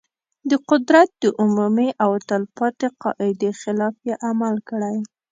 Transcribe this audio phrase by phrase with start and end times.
[0.49, 4.97] د قدرت د عمومي او تل پاتې قاعدې خلاف یې عمل کړی.